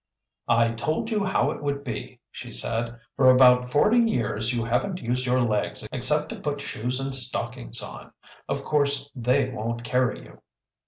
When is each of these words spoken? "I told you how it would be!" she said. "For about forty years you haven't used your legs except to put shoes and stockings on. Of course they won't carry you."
"I 0.47 0.71
told 0.71 1.11
you 1.11 1.23
how 1.23 1.51
it 1.51 1.61
would 1.61 1.83
be!" 1.83 2.19
she 2.31 2.49
said. 2.51 2.99
"For 3.15 3.29
about 3.29 3.69
forty 3.71 3.99
years 3.99 4.51
you 4.51 4.65
haven't 4.65 4.97
used 4.99 5.27
your 5.27 5.41
legs 5.43 5.87
except 5.91 6.29
to 6.29 6.39
put 6.39 6.59
shoes 6.59 6.99
and 6.99 7.13
stockings 7.13 7.83
on. 7.83 8.11
Of 8.49 8.63
course 8.63 9.11
they 9.15 9.49
won't 9.51 9.83
carry 9.83 10.23
you." 10.23 10.41